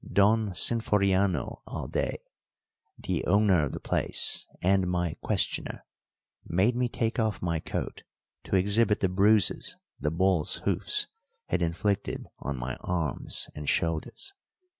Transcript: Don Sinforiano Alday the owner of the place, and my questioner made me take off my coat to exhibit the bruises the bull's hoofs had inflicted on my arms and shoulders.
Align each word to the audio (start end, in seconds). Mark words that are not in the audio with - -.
Don 0.11 0.47
Sinforiano 0.55 1.61
Alday 1.67 2.17
the 2.97 3.23
owner 3.27 3.63
of 3.65 3.71
the 3.71 3.79
place, 3.79 4.47
and 4.59 4.87
my 4.89 5.15
questioner 5.21 5.85
made 6.43 6.75
me 6.75 6.89
take 6.89 7.19
off 7.19 7.39
my 7.39 7.59
coat 7.59 8.01
to 8.45 8.55
exhibit 8.55 9.01
the 9.01 9.09
bruises 9.09 9.75
the 9.99 10.09
bull's 10.09 10.55
hoofs 10.65 11.05
had 11.49 11.61
inflicted 11.61 12.25
on 12.39 12.57
my 12.57 12.77
arms 12.79 13.47
and 13.53 13.69
shoulders. 13.69 14.33